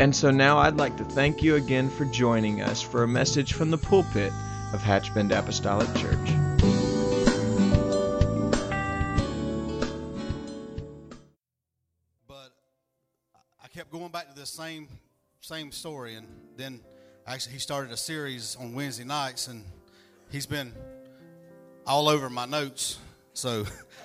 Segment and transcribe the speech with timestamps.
[0.00, 3.52] And so now I'd like to thank you again for joining us for a message
[3.52, 4.32] from the pulpit
[4.72, 6.18] of Hatchbend Apostolic Church.
[12.26, 12.52] But
[13.62, 14.88] I kept going back to this same
[15.40, 16.80] same story, and then
[17.24, 19.62] actually he started a series on Wednesday nights, and
[20.32, 20.72] he's been
[21.86, 22.98] all over my notes.
[23.32, 23.64] So,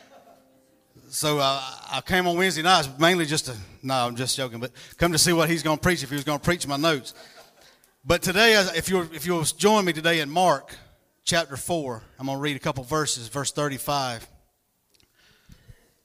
[1.09, 4.71] so uh, I came on Wednesday nights mainly just to no, I'm just joking, but
[4.97, 6.77] come to see what he's going to preach if he was going to preach my
[6.77, 7.13] notes.
[8.05, 10.75] But today, if you if you'll join me today in Mark
[11.23, 14.27] chapter four, I'm going to read a couple verses, verse 35.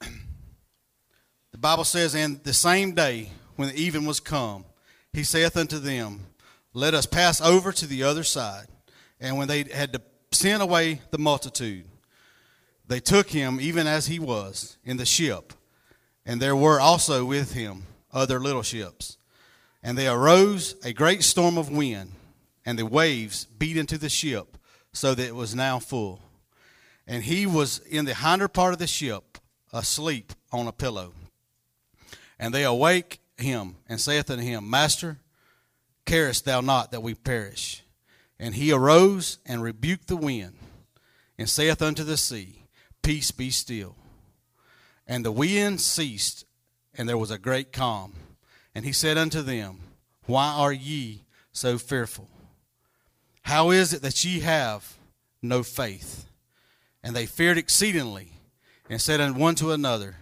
[1.53, 4.64] The Bible says, "And the same day when the even was come,
[5.12, 6.27] he saith unto them,
[6.73, 8.67] Let us pass over to the other side.
[9.20, 11.84] And when they had to send away the multitude,
[12.87, 15.53] they took him even as he was in the ship,
[16.27, 19.19] and there were also with him other little ships.
[19.83, 22.13] And there arose a great storm of wind,
[22.65, 24.57] and the waves beat into the ship,
[24.93, 26.21] so that it was now full.
[27.07, 29.39] And he was in the hinder part of the ship,
[29.73, 31.13] asleep on a pillow.
[32.39, 35.19] And they awake him, and saith unto him, Master,
[36.07, 37.83] carest thou not that we perish?
[38.39, 40.57] And he arose and rebuked the wind,
[41.39, 42.64] and saith unto the sea,
[43.05, 43.97] Peace be still.
[45.07, 46.47] And the wind ceased,
[46.95, 48.15] and there was a great calm.
[48.75, 49.81] And he said unto them,
[50.25, 52.31] Why are ye so fearful?
[53.43, 54.97] How is it that ye have
[55.43, 56.25] no faith?
[57.03, 58.33] And they feared exceedingly,
[58.89, 60.17] and said one to another,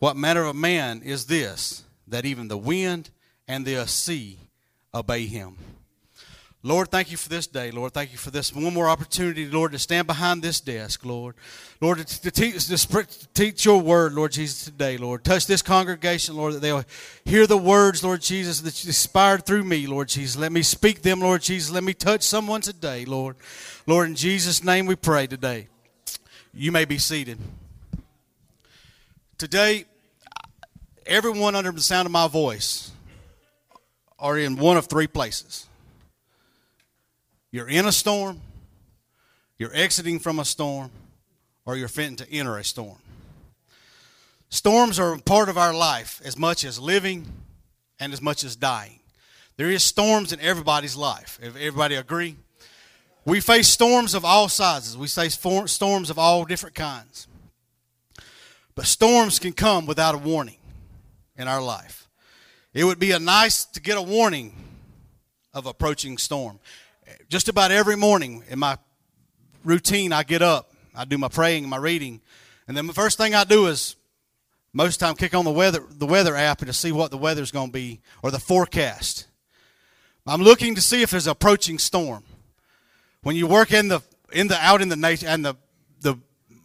[0.00, 3.10] What manner of man is this, that even the wind
[3.46, 4.40] and the sea
[4.92, 5.56] obey him?
[6.64, 7.70] Lord, thank you for this day.
[7.70, 11.36] Lord, thank you for this one more opportunity, Lord, to stand behind this desk, Lord.
[11.80, 15.22] Lord, to, to, teach, to teach your word, Lord Jesus, today, Lord.
[15.22, 16.84] Touch this congregation, Lord, that they'll
[17.24, 20.36] hear the words, Lord Jesus, that you inspired through me, Lord Jesus.
[20.36, 21.70] Let me speak them, Lord Jesus.
[21.70, 23.36] Let me touch someone today, Lord.
[23.86, 25.68] Lord, in Jesus' name we pray today.
[26.52, 27.38] You may be seated.
[29.38, 29.84] Today,
[31.06, 32.90] everyone under the sound of my voice
[34.18, 35.67] are in one of three places.
[37.50, 38.40] You're in a storm,
[39.58, 40.90] you're exiting from a storm,
[41.64, 42.98] or you're fitting to enter a storm.
[44.50, 47.26] Storms are part of our life as much as living
[48.00, 49.00] and as much as dying.
[49.56, 51.38] There is storms in everybody's life.
[51.42, 52.36] If Everybody agree?
[53.24, 54.96] We face storms of all sizes.
[54.96, 57.26] We face storms of all different kinds.
[58.74, 60.58] But storms can come without a warning
[61.36, 62.08] in our life.
[62.72, 64.54] It would be a nice to get a warning
[65.52, 66.60] of approaching storm
[67.28, 68.78] just about every morning in my
[69.64, 72.20] routine, I get up, I do my praying my reading,
[72.66, 73.96] and then the first thing I do is
[74.72, 77.50] most time kick on the weather the weather app and to see what the weather's
[77.50, 79.26] going to be or the forecast.
[80.26, 82.22] I'm looking to see if there's an approaching storm.
[83.22, 84.02] When you work in the
[84.32, 85.56] in the out in the nature and the
[86.00, 86.18] the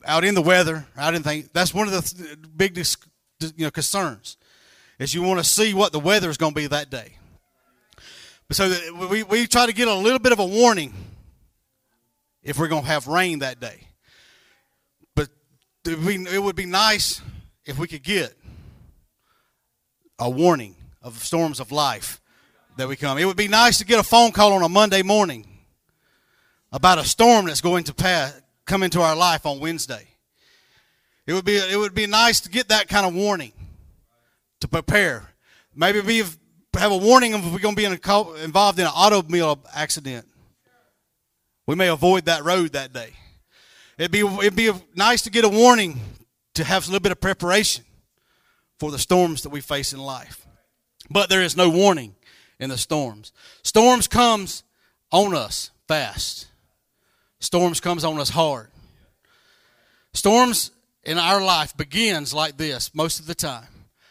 [0.06, 4.38] out in the weather, out in things, that's one of the big you know concerns
[5.00, 7.18] is you want to see what the weather is going to be that day.
[8.52, 10.94] So uh, we, we try to get a little bit of a warning
[12.44, 13.88] if we're going to have rain that day.
[15.16, 15.30] But
[15.86, 17.22] it would be nice
[17.66, 18.34] if we could get
[20.20, 22.22] a warning of storms of life
[22.78, 23.18] that we come.
[23.18, 25.46] It would be nice to get a phone call on a Monday morning
[26.72, 30.08] about a storm that's going to pass, come into our life on Wednesday.
[31.26, 33.54] It would be it would be nice to get that kind of warning
[34.60, 35.30] to prepare.
[35.76, 36.24] Maybe be
[36.76, 39.60] have a warning of if we're going to be in a, involved in an automobile
[39.74, 40.28] accident.
[41.66, 43.14] We may avoid that road that day.
[43.98, 46.00] It'd be, it'd be nice to get a warning
[46.56, 47.86] to have a little bit of preparation
[48.80, 50.46] for the storms that we face in life.
[51.10, 52.16] But there is no warning
[52.60, 53.32] in the storms.
[53.64, 54.64] Storms comes
[55.12, 56.48] on us fast.
[57.40, 58.70] Storms comes on us hard.
[60.14, 60.72] Storms
[61.04, 63.68] in our life begins like this most of the time.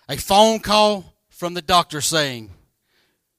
[0.09, 1.12] A phone call
[1.43, 2.49] from the doctor saying,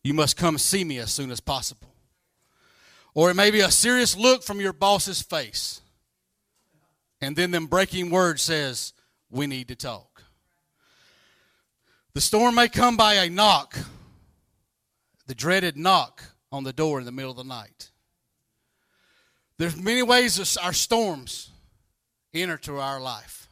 [0.04, 1.88] You must come see me as soon as possible.
[3.14, 5.80] Or it may be a serious look from your boss's face.
[7.22, 8.92] And then them breaking words says,
[9.32, 10.22] We need to talk.
[12.14, 13.78] The storm may come by a knock
[15.28, 17.90] the dreaded knock on the door in the middle of the night.
[19.58, 21.52] There's many ways our storms
[22.34, 23.48] enter to our life.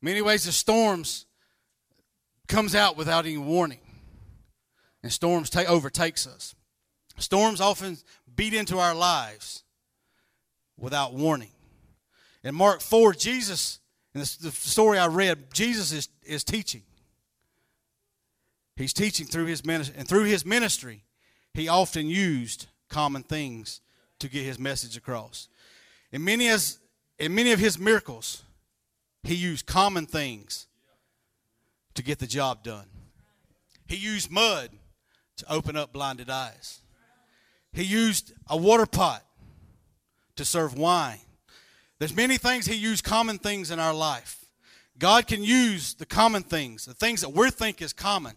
[0.00, 1.26] Many ways the storms
[2.52, 3.80] comes out without any warning.
[5.02, 6.54] And storms take, overtakes us.
[7.16, 7.96] Storms often
[8.36, 9.64] beat into our lives
[10.78, 11.50] without warning.
[12.44, 13.80] In Mark 4, Jesus,
[14.14, 16.82] in the story I read, Jesus is, is teaching.
[18.76, 21.04] He's teaching through his ministry, and through his ministry,
[21.54, 23.80] he often used common things
[24.18, 25.48] to get his message across.
[26.10, 26.78] In many, as,
[27.18, 28.42] in many of his miracles,
[29.22, 30.66] he used common things
[31.94, 32.86] to get the job done.
[33.86, 34.70] He used mud
[35.36, 36.80] to open up blinded eyes.
[37.72, 39.24] He used a water pot
[40.36, 41.20] to serve wine.
[41.98, 44.46] There's many things he used common things in our life.
[44.98, 48.34] God can use the common things, the things that we think is common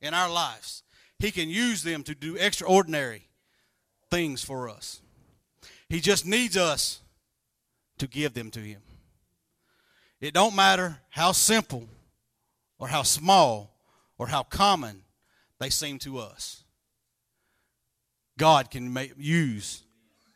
[0.00, 0.82] in our lives.
[1.18, 3.28] He can use them to do extraordinary
[4.10, 5.00] things for us.
[5.88, 7.00] He just needs us
[7.98, 8.80] to give them to him.
[10.20, 11.88] It don't matter how simple
[12.78, 13.76] or how small
[14.18, 15.02] or how common
[15.58, 16.64] they seem to us.
[18.38, 19.82] God can make, use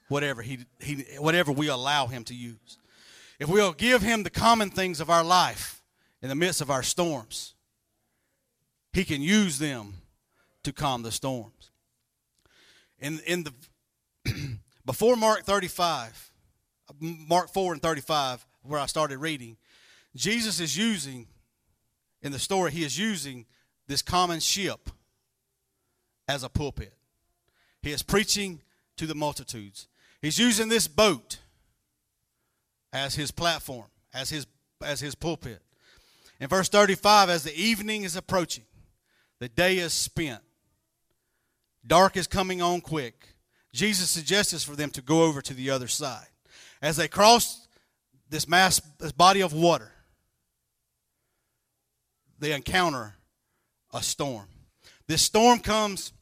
[0.09, 2.79] whatever he, he whatever we allow him to use.
[3.39, 5.83] If we'll give him the common things of our life
[6.23, 7.55] in the midst of our storms,
[8.93, 9.95] he can use them
[10.65, 11.71] to calm the storms.
[12.99, 13.53] In in the
[14.85, 16.33] before Mark 35,
[17.01, 19.57] Mark 4 and 35, where I started reading,
[20.15, 21.27] Jesus is using
[22.23, 23.47] in the story, he is using
[23.87, 24.91] this common ship
[26.29, 26.95] as a pulpit.
[27.83, 28.61] He is preaching
[28.97, 29.89] to the multitudes.
[30.21, 31.39] He's using this boat
[32.93, 34.47] as his platform, as his,
[34.83, 35.63] as his pulpit.
[36.41, 38.65] In verse 35, as the evening is approaching,
[39.39, 40.43] the day is spent,
[41.87, 43.35] dark is coming on quick.
[43.73, 46.27] Jesus suggests for them to go over to the other side.
[46.83, 47.67] As they cross
[48.29, 49.93] this mass, this body of water,
[52.41, 53.15] they encounter
[53.93, 54.47] a storm.
[55.07, 56.13] This storm comes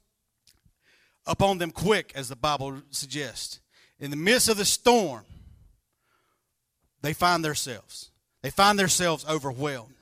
[1.26, 3.60] upon them quick, as the Bible suggests.
[4.00, 5.24] In the midst of the storm,
[7.02, 8.10] they find themselves.
[8.42, 9.94] They find themselves overwhelmed.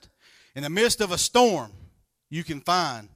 [0.55, 1.73] In the midst of a storm,
[2.31, 3.09] you can find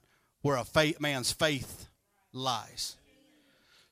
[0.42, 1.88] where a faith, man's faith
[2.32, 2.96] lies.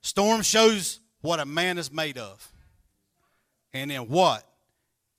[0.03, 2.53] Storm shows what a man is made of
[3.73, 4.45] and in what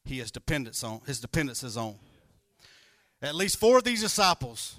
[0.06, 1.96] he is dependence on, his dependence is on.
[3.22, 4.76] At least four of these disciples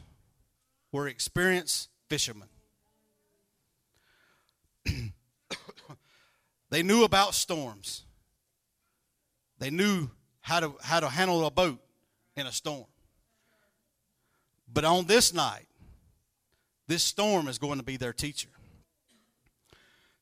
[0.92, 2.48] were experienced fishermen.
[6.70, 8.04] they knew about storms.
[9.58, 10.08] They knew
[10.40, 11.78] how to, how to handle a boat
[12.36, 12.86] in a storm.
[14.72, 15.66] But on this night,
[16.86, 18.48] this storm is going to be their teacher.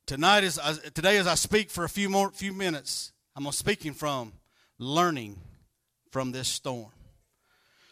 [0.06, 3.92] Tonight is uh, today as I speak for a few more few minutes, I'm speaking
[3.92, 4.32] from
[4.78, 5.38] learning
[6.10, 6.90] from this storm.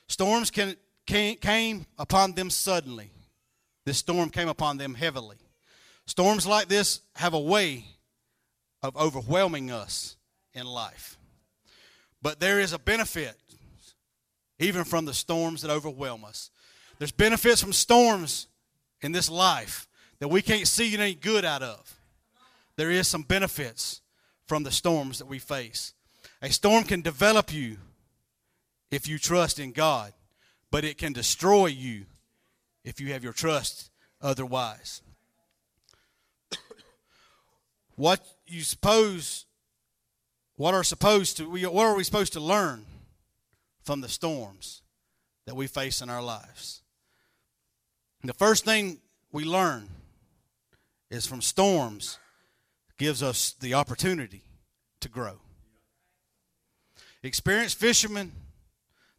[0.08, 0.76] Storms can,
[1.06, 3.10] came, came upon them suddenly.
[3.84, 5.36] This storm came upon them heavily.
[6.06, 7.84] Storms like this have a way
[8.82, 10.16] of overwhelming us
[10.54, 11.18] in life.
[12.22, 13.36] But there is a benefit
[14.58, 16.50] even from the storms that overwhelm us.
[16.98, 18.46] There's benefits from storms
[19.02, 19.86] in this life
[20.18, 21.94] that we can't see any good out of.
[22.76, 24.00] There is some benefits
[24.46, 25.92] from the storms that we face.
[26.40, 27.78] A storm can develop you
[28.90, 30.12] if you trust in God,
[30.70, 32.06] but it can destroy you
[32.84, 33.90] if you have your trust
[34.20, 35.02] otherwise.
[37.96, 39.46] what you suppose
[40.56, 42.86] what are supposed to what are we supposed to learn
[43.82, 44.82] from the storms
[45.46, 46.82] that we face in our lives?
[48.22, 48.98] The first thing
[49.30, 49.88] we learn
[51.10, 52.18] is from storms
[52.98, 54.42] gives us the opportunity
[55.00, 55.38] to grow.
[57.22, 58.32] Experienced fishermen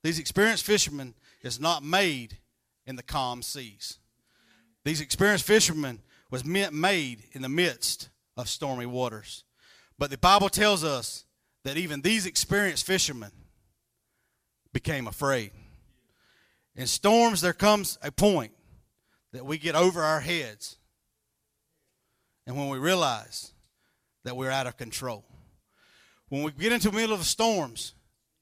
[0.04, 2.38] these experienced fishermen is not made
[2.86, 4.00] in the calm seas.
[4.86, 6.02] These experienced fishermen
[6.32, 9.44] was made in the midst of stormy waters.
[9.98, 11.26] But the Bible tells us
[11.64, 13.32] that even these experienced fishermen
[14.74, 15.52] became afraid.
[16.76, 18.52] In storms, there comes a point
[19.34, 20.78] that we get over our heads.
[22.46, 23.52] And when we realize
[24.24, 25.24] that we're out of control.
[26.30, 27.94] When we get into the middle of storms,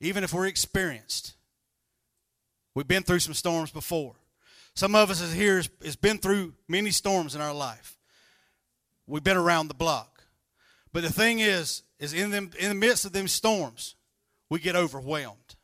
[0.01, 1.34] even if we're experienced,
[2.75, 4.13] We've been through some storms before.
[4.75, 7.97] Some of us here has, been through many storms in our life.
[9.07, 10.23] We've been around the block.
[10.91, 13.95] But the thing is, is in them in the midst of them storms,
[14.49, 15.55] we get overwhelmed.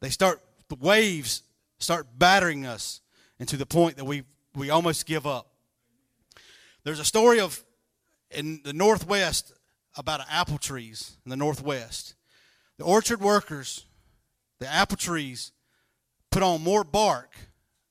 [0.00, 1.42] They start the waves
[1.82, 3.00] start battering us
[3.38, 4.22] and to the point that we,
[4.54, 5.48] we almost give up.
[6.84, 7.62] There's a story of
[8.30, 9.52] in the Northwest
[9.96, 12.14] about apple trees in the Northwest.
[12.78, 13.84] The orchard workers,
[14.62, 15.50] the apple trees,
[16.30, 17.34] put on more bark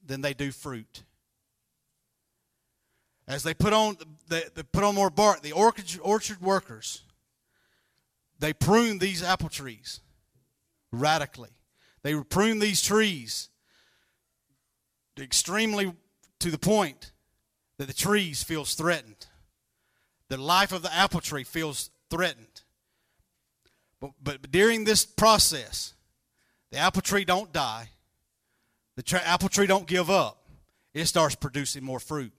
[0.05, 1.03] than they do fruit.
[3.27, 3.97] As they put on
[4.29, 7.01] they, they put on more bark, the orchard, orchard workers
[8.39, 9.99] they prune these apple trees
[10.93, 11.49] radically.
[12.03, 13.49] They prune these trees
[15.19, 15.93] extremely
[16.39, 17.11] to the point
[17.77, 19.27] that the trees feels threatened.
[20.29, 22.61] The life of the apple tree feels threatened.
[23.99, 25.93] But, but during this process,
[26.71, 27.89] the apple tree don't die.
[28.95, 30.37] The tra- apple tree don't give up.
[30.93, 32.33] It starts producing more fruit.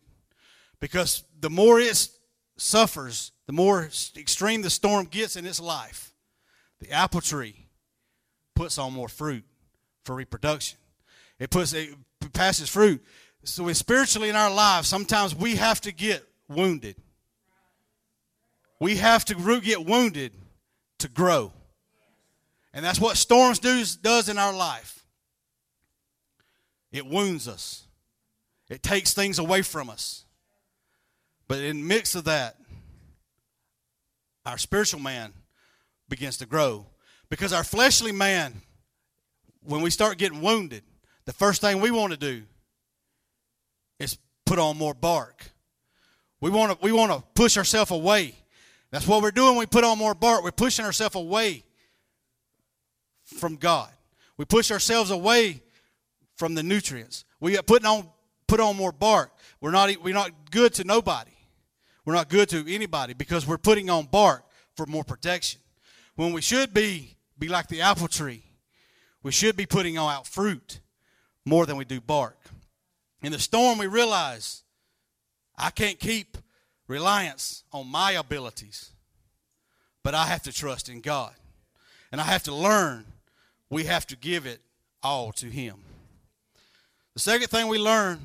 [0.81, 2.09] Because the more it
[2.57, 6.13] suffers, the more extreme the storm gets in its life,
[6.81, 7.67] the apple tree
[8.55, 9.45] puts on more fruit
[10.05, 10.79] for reproduction.
[11.39, 11.95] It puts it
[12.33, 13.03] passes fruit.
[13.45, 16.97] So spiritually in our lives, sometimes we have to get wounded.
[18.81, 20.33] We have to get wounded
[20.99, 21.53] to grow.
[22.75, 25.05] And that's what storms do, does in our life.
[26.91, 27.87] It wounds us.
[28.69, 30.25] It takes things away from us.
[31.49, 32.57] But in the mix of that,
[34.47, 35.33] our spiritual man
[36.09, 36.87] begins to grow.
[37.29, 38.61] Because our fleshly man,
[39.63, 40.83] when we start getting wounded,
[41.25, 42.43] the first thing we want to do
[43.99, 45.51] is put on more bark.
[46.41, 48.35] We want to we want to push ourselves away.
[48.91, 49.57] That's what we're doing.
[49.57, 50.43] We put on more bark.
[50.43, 51.65] We're pushing ourselves away
[53.33, 53.91] from God.
[54.37, 55.63] We push ourselves away
[56.37, 57.25] from the nutrients.
[57.41, 58.09] We are putting on
[58.47, 59.33] put on more bark.
[59.61, 61.31] We're not we're not good to nobody.
[62.05, 64.45] We're not good to anybody because we're putting on bark
[64.77, 65.61] for more protection.
[66.17, 68.45] When we should be be like the apple tree.
[69.23, 70.81] We should be putting out fruit
[71.45, 72.39] more than we do bark.
[73.23, 74.63] In the storm, we realize
[75.57, 76.39] I can't keep
[76.89, 78.91] reliance on my abilities,
[80.03, 81.33] but I have to trust in God.
[82.11, 83.07] And I have to learn
[83.73, 84.61] we have to give it
[85.03, 85.77] all to Him.
[87.15, 88.21] The second thing we learn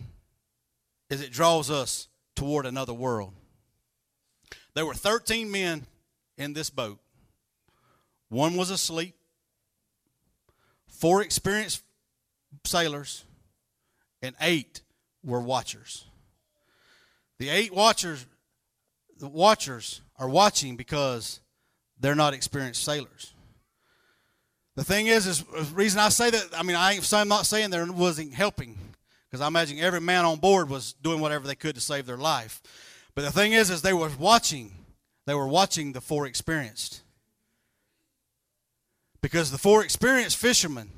[1.10, 3.32] is it draws us toward another world.
[4.74, 5.86] There were 13 men
[6.38, 7.00] in this boat.
[8.28, 9.16] One was asleep.
[10.90, 11.82] Four experienced
[12.66, 13.24] sailors,
[14.22, 14.82] and eight
[15.24, 16.04] were watchers.
[17.40, 18.26] The eight watchers,
[19.18, 21.40] the watchers are watching because
[21.98, 23.34] they're not experienced sailors.
[24.78, 27.72] The thing is, is the reason I say that, I mean, I I'm not saying
[27.72, 28.78] there wasn't helping,
[29.26, 32.16] because I imagine every man on board was doing whatever they could to save their
[32.16, 32.62] life.
[33.16, 34.72] But the thing is, is they were watching.
[35.26, 37.02] They were watching the four experienced.
[39.20, 40.92] Because the four experienced fishermen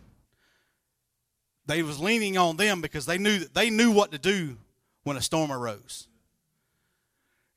[1.69, 4.57] they was leaning on them because they knew they knew what to do
[5.03, 6.07] when a storm arose.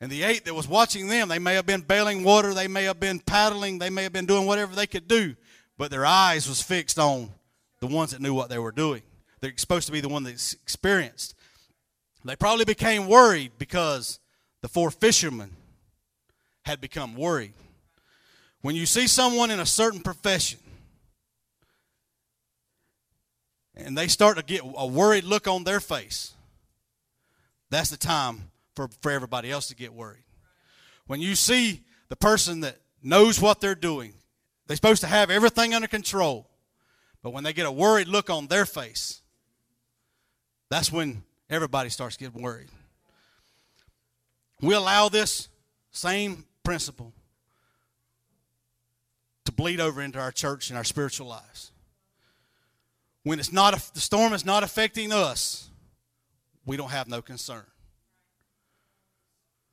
[0.02, 2.85] And the eight that was watching them, they may have been bailing water, they may
[2.85, 5.35] have been paddling, they may have been doing whatever they could do,
[5.83, 7.29] but their eyes was fixed on
[7.81, 9.03] the ones that knew what they were doing.
[9.41, 11.35] They're supposed to be the one that's experienced.
[12.25, 14.21] They probably became worried because
[14.61, 15.57] the four fishermen
[16.65, 17.55] had become worried.
[18.61, 20.61] When you see someone in a certain profession
[23.75, 26.33] and they start to get a worried look on their face,
[27.71, 30.23] that's the time for, for everybody else to get worried.
[31.09, 34.15] When you see the person that knows what they're doing,
[34.73, 36.49] they're supposed to have everything under control,
[37.23, 39.21] but when they get a worried look on their face,
[40.71, 42.71] that's when everybody starts getting worried.
[44.61, 45.49] We allow this
[45.91, 47.12] same principle
[49.45, 51.73] to bleed over into our church and our spiritual lives
[53.25, 55.71] when it's not the storm is not affecting us,
[56.64, 57.64] we don't have no concern.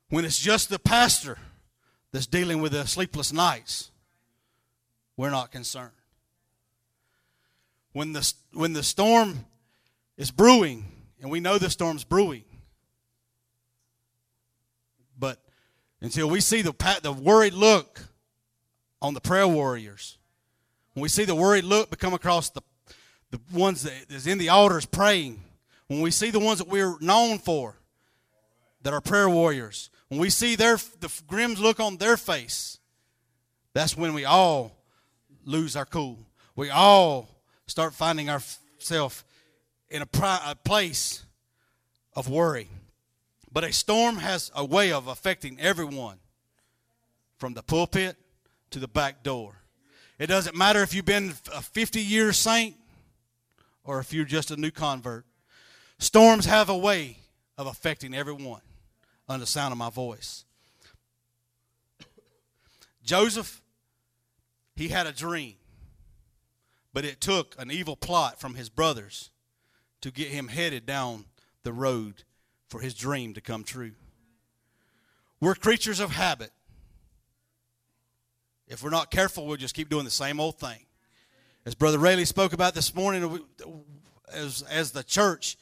[0.08, 1.38] When it's just the pastor
[2.12, 3.89] that's dealing with the sleepless nights,
[5.20, 5.90] we're not concerned.
[7.92, 9.44] When the, when the storm
[10.16, 10.86] is brewing,
[11.20, 12.44] and we know the storm's brewing,
[15.18, 15.38] but
[16.00, 16.72] until we see the,
[17.02, 18.00] the worried look
[19.02, 20.16] on the prayer warriors,
[20.94, 22.62] when we see the worried look become across the
[23.30, 25.40] the ones that is in the altars praying,
[25.86, 27.76] when we see the ones that we're known for,
[28.82, 32.78] that are prayer warriors, when we see their the grim look on their face,
[33.74, 34.79] that's when we all
[35.44, 36.18] lose our cool.
[36.56, 37.28] We all
[37.66, 39.24] start finding ourselves
[39.88, 41.24] in a, a place
[42.14, 42.68] of worry.
[43.52, 46.18] But a storm has a way of affecting everyone
[47.38, 48.16] from the pulpit
[48.70, 49.56] to the back door.
[50.18, 52.76] It doesn't matter if you've been a 50 year saint
[53.84, 55.24] or if you're just a new convert.
[55.98, 57.16] Storms have a way
[57.58, 58.60] of affecting everyone
[59.28, 60.44] under the sound of my voice.
[63.02, 63.60] Joseph,
[64.80, 65.56] he had a dream,
[66.94, 69.28] but it took an evil plot from his brothers
[70.00, 71.26] to get him headed down
[71.64, 72.24] the road
[72.66, 73.92] for his dream to come true.
[75.38, 76.50] We're creatures of habit.
[78.68, 80.86] If we're not careful, we'll just keep doing the same old thing.
[81.66, 83.38] As Brother Rayleigh spoke about this morning,
[84.32, 85.58] as, as the church,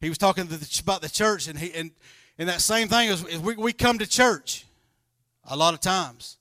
[0.00, 1.90] he was talking the, about the church, and, he, and,
[2.38, 4.64] and that same thing is, is we, we come to church
[5.44, 6.38] a lot of times.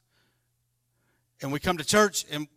[1.43, 2.47] And we come to church and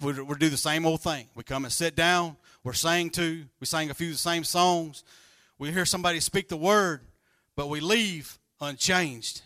[0.00, 1.28] we, we do the same old thing.
[1.36, 4.42] We come and sit down, we're sang to, we sing a few of the same
[4.42, 5.04] songs,
[5.56, 7.02] we hear somebody speak the word,
[7.54, 9.42] but we leave unchanged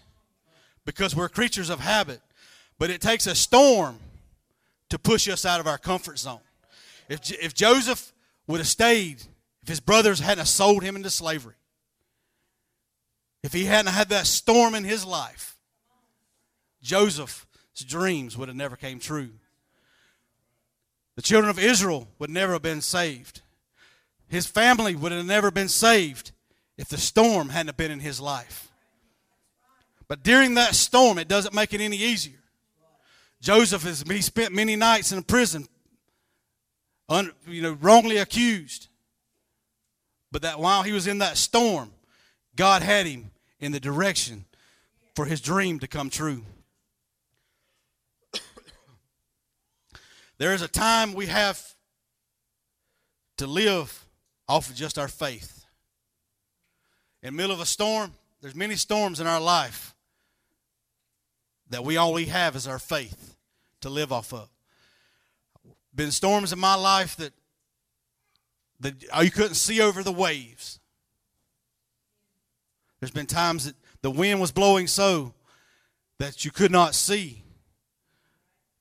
[0.87, 2.21] because we're creatures of habit.
[2.79, 3.99] But it takes a storm
[4.89, 6.41] to push us out of our comfort zone.
[7.11, 8.13] If, if Joseph
[8.47, 9.23] would have stayed,
[9.63, 11.57] if his brothers hadn't sold him into slavery,
[13.43, 15.59] if he hadn't had that storm in his life,
[17.77, 19.31] Joseph's dreams would have never came true.
[21.15, 23.43] The children of Israel would never have been saved.
[24.29, 26.33] His family would have never been saved
[26.79, 28.71] if the storm hadn't been in his life.
[30.09, 32.39] But during that storm, it doesn't make it any easier.
[33.43, 35.69] Joseph is he spent many nights in prison,
[37.09, 38.89] un, you know, wrongly accused.
[40.33, 41.93] But that while he was in that storm,
[42.57, 43.31] God had him
[43.61, 44.47] in the direction
[45.15, 46.43] for his dream to come true.
[50.39, 51.75] There is a time we have
[53.39, 54.07] to live
[54.49, 55.65] off of just our faith.
[57.23, 59.95] In the middle of a storm, there's many storms in our life
[61.71, 63.37] that we all we have is our faith
[63.81, 64.49] to live off of.
[65.95, 67.33] Been storms in my life that
[68.79, 70.79] that you couldn't see over the waves.
[73.01, 75.33] There's been times that the wind was blowing so
[76.19, 77.43] that you could not see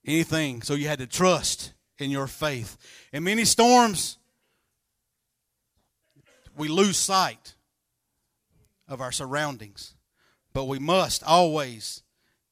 [0.05, 2.77] anything, so you had to trust in your faith.
[3.11, 4.17] In many storms,
[6.57, 7.55] we lose sight
[8.87, 9.95] of our surroundings,
[10.53, 12.03] but we must always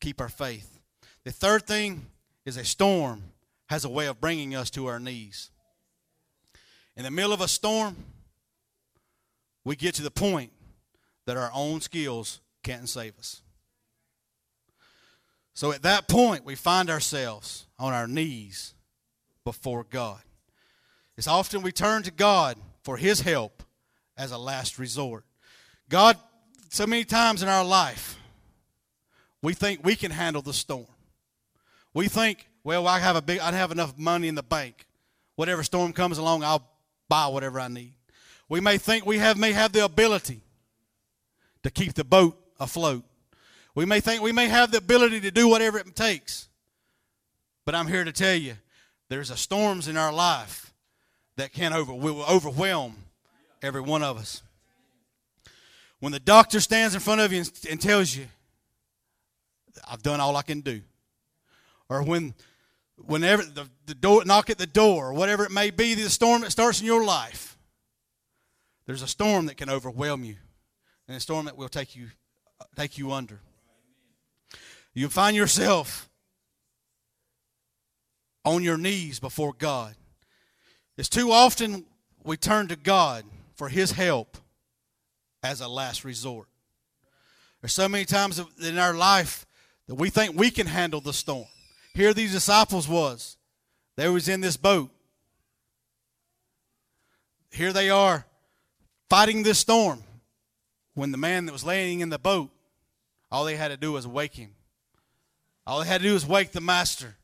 [0.02, 0.80] keep our faith.
[1.24, 2.08] The third thing
[2.46, 3.24] is a storm
[3.68, 5.52] has a way of bringing us to our knees.
[6.96, 7.96] In the middle of a storm,
[9.64, 10.52] we get to the point
[11.26, 13.43] that our own skills can't save us.
[15.54, 18.74] So at that point, we find ourselves on our knees
[19.44, 20.22] before God.
[21.18, 23.64] It's often we turn to God for His help
[24.18, 25.26] as a last resort.
[25.90, 26.18] God,
[26.70, 28.18] so many times in our life,
[29.42, 30.88] we think we can handle the storm.
[31.94, 34.88] We think, well, I have a big, I have enough money in the bank.
[35.36, 36.68] Whatever storm comes along, I'll
[37.10, 37.94] buy whatever I need.
[38.50, 40.42] We may think we have may have the ability
[41.64, 43.04] to keep the boat afloat.
[43.76, 46.48] We may think we may have the ability to do whatever it takes.
[47.66, 48.56] But I'm here to tell you,
[49.10, 50.74] there's a storms in our life
[51.38, 52.96] that can over, will overwhelm
[53.62, 54.42] every one of us.
[56.00, 58.28] When the doctor stands in front of you and, and tells you,
[59.90, 60.82] I've done all I can do.
[61.90, 62.34] Or when
[62.98, 66.42] whenever the, the door knock at the door, or whatever it may be, the storm
[66.42, 67.58] that starts in your life,
[68.86, 70.36] there's a storm that can overwhelm you.
[71.08, 72.10] And a storm that will take you
[72.76, 73.40] take you under.
[74.94, 76.10] You find yourself
[78.46, 79.96] on your knees before God.
[80.98, 81.86] It's too often
[82.24, 83.26] we turn to God
[83.56, 84.38] for His help
[85.42, 86.48] as a last resort.
[87.62, 89.46] There's so many times in our life
[89.88, 91.46] that we think we can handle the storm.
[91.94, 93.38] Here these disciples was.
[93.96, 94.90] They was in this boat.
[97.52, 98.26] Here they are
[99.10, 100.04] fighting this storm.
[100.96, 102.52] When the man that was laying in the boat,
[103.32, 104.52] all they had to do was wake him.
[105.66, 107.16] All they had to do was wake the master,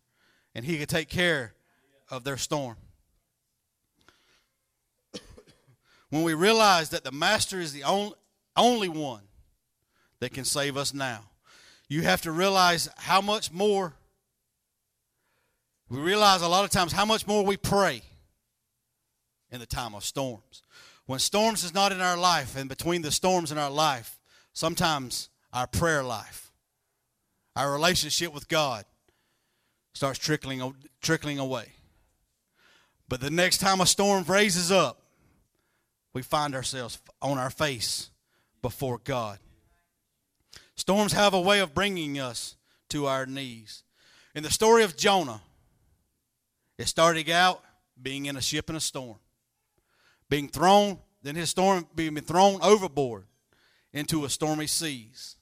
[0.56, 1.54] and he could take care
[2.10, 2.78] of their storm.
[6.10, 8.16] when we realize that the master is the only,
[8.56, 9.24] only one
[10.20, 11.26] that can save us now,
[11.88, 13.94] you have to realize how much more
[15.90, 18.02] we realize a lot of times how much more we pray
[19.52, 20.62] in the time of storms.
[21.08, 24.20] When storms is not in our life, and between the storms in our life,
[24.54, 26.49] sometimes our prayer life,
[27.60, 28.86] our relationship with God
[29.94, 31.74] starts trickling, trickling away.
[33.10, 35.02] But the next time a storm raises up,
[36.14, 38.10] we find ourselves on our face
[38.62, 39.40] before God.
[40.76, 42.56] Storms have a way of bringing us
[42.90, 43.84] to our knees.
[44.34, 45.42] In the story of Jonah,
[46.78, 47.62] it started out
[48.02, 49.18] being in a ship in a storm,
[50.30, 53.26] being thrown then his storm being thrown overboard
[53.92, 55.36] into a stormy seas.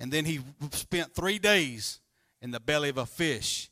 [0.00, 0.40] And then he
[0.72, 2.00] spent three days
[2.40, 3.70] in the belly of a fish.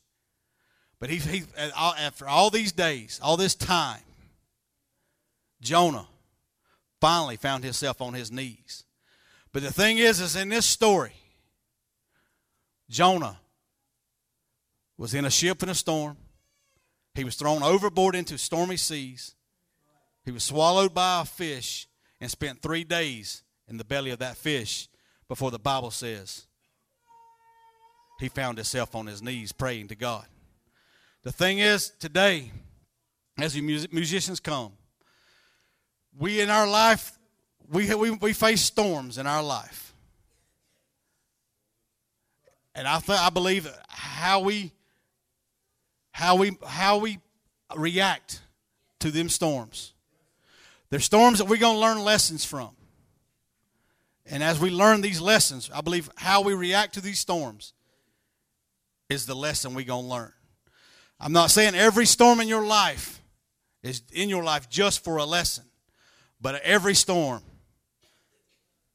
[0.99, 4.01] But he, he after all these days, all this time,
[5.59, 6.07] Jonah
[7.01, 8.83] finally found himself on his knees.
[9.51, 11.13] But the thing is, is in this story,
[12.89, 13.39] Jonah
[14.97, 16.15] was in a ship in a storm.
[17.15, 19.33] He was thrown overboard into stormy seas.
[20.25, 21.87] He was swallowed by a fish
[22.21, 24.88] and spent three days in the belly of that fish
[25.29, 26.47] before the Bible says
[28.19, 30.25] he found himself on his knees praying to God.
[31.23, 32.51] The thing is, today,
[33.37, 34.73] as the musicians come,
[36.17, 37.17] we in our life,
[37.71, 39.93] we, we, we face storms in our life.
[42.75, 44.71] And I, th- I believe how we,
[46.11, 47.19] how, we, how we
[47.75, 48.41] react
[48.99, 49.93] to them storms.
[50.89, 52.71] There's storms that we're going to learn lessons from.
[54.29, 57.73] And as we learn these lessons, I believe how we react to these storms
[59.09, 60.31] is the lesson we're going to learn.
[61.19, 63.21] I'm not saying every storm in your life
[63.81, 65.65] is in your life just for a lesson,
[66.39, 67.41] but every storm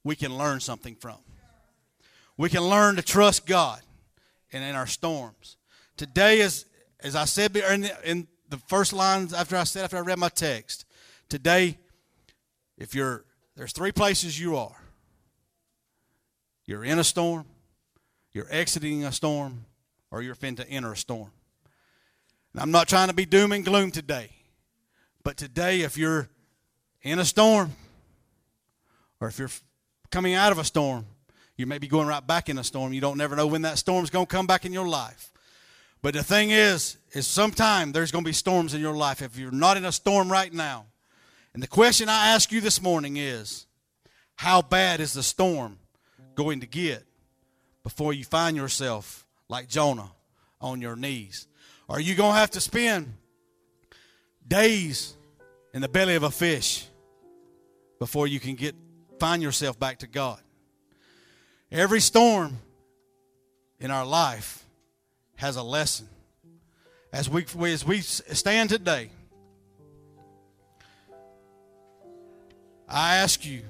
[0.05, 1.18] we can learn something from.
[2.37, 3.81] We can learn to trust God
[4.53, 5.57] and in our storms.
[5.97, 6.64] Today, as,
[7.01, 10.18] as I said in the, in the first lines after I said, after I read
[10.18, 10.85] my text,
[11.29, 11.79] today,
[12.79, 13.25] if you're,
[13.57, 14.84] there's three places you are
[16.66, 17.44] you're in a storm,
[18.33, 19.66] you're exiting a storm,
[20.11, 21.31] or you're fin to enter a storm.
[22.53, 24.31] And I'm not trying to be doom and gloom today,
[25.22, 26.29] but today, if you're
[27.03, 27.72] in a storm,
[29.20, 29.50] or if you're
[30.11, 31.07] coming out of a storm,
[31.57, 32.92] you may be going right back in a storm.
[32.92, 35.33] You don't never know when that storm's going to come back in your life.
[36.03, 39.22] But the thing is, is sometime there's going to be storms in your life.
[39.22, 40.87] If you're not in a storm right now,
[41.55, 43.66] and the question I ask you this morning is,
[44.37, 45.79] how bad is the storm
[46.35, 47.05] going to get
[47.83, 50.11] before you find yourself like Jonah
[50.61, 51.47] on your knees?
[51.88, 53.14] Are you going to have to spend
[54.47, 55.14] days
[55.73, 56.87] in the belly of a fish
[57.99, 58.75] before you can get
[59.18, 60.40] find yourself back to God?
[61.70, 62.59] Every storm
[63.79, 64.64] in our life
[65.37, 66.09] has a lesson.
[67.12, 69.11] As we as we stand today,
[72.88, 73.62] I ask you,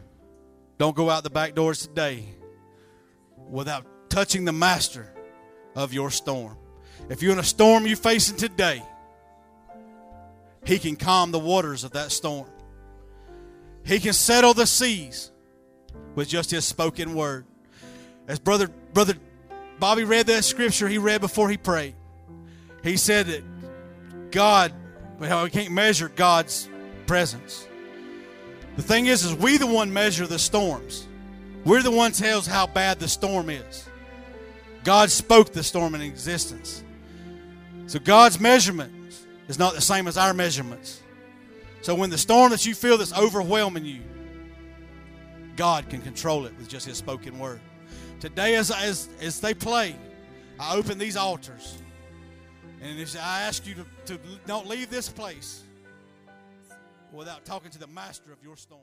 [0.78, 2.26] don't go out the back doors today
[3.54, 5.08] without touching the master
[5.76, 6.56] of your storm.
[7.08, 8.82] If you're in a storm you're facing today,
[10.64, 12.48] he can calm the waters of that storm.
[13.84, 15.30] He can settle the seas
[16.16, 17.46] with just his spoken word.
[18.26, 19.14] As brother brother
[19.78, 21.94] Bobby read that scripture he read before he prayed.
[22.82, 23.42] He said that
[24.32, 24.72] God,
[25.20, 26.68] we can't measure God's
[27.06, 27.68] presence.
[28.76, 31.06] The thing is, is we the one measure the storms.
[31.64, 33.88] We're the one tells how bad the storm is.
[34.84, 36.84] God spoke the storm in existence.
[37.86, 38.92] So God's measurement
[39.48, 41.02] is not the same as our measurements.
[41.80, 44.00] So when the storm that you feel that's overwhelming you,
[45.56, 47.60] God can control it with just His spoken word.
[48.20, 49.94] Today, as, as, as they play,
[50.58, 51.78] I open these altars.
[52.82, 55.62] And I ask you to, to don't leave this place
[57.12, 58.82] without talking to the master of your storm.